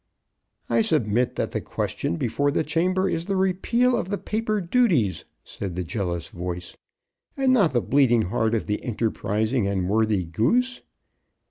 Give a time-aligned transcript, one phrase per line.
[0.67, 5.25] "I submit that the question before the chamber is the repeal of the paper duties,"
[5.43, 6.75] said the jealous voice,
[7.37, 10.81] "and not the bleeding heart of the enterprising and worthy Goose."